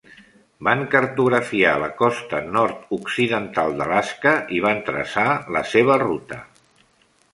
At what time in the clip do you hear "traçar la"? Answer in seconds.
4.89-5.63